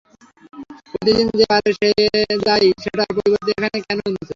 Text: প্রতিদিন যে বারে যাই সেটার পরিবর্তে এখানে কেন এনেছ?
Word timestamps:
প্রতিদিন 0.89 1.27
যে 1.31 1.45
বারে 1.51 1.71
যাই 2.45 2.65
সেটার 2.83 3.09
পরিবর্তে 3.17 3.49
এখানে 3.53 3.77
কেন 3.79 3.97
এনেছ? 4.01 4.27